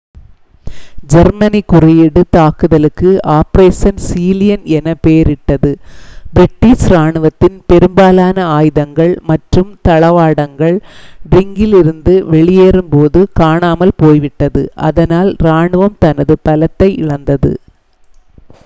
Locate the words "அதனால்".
14.87-15.31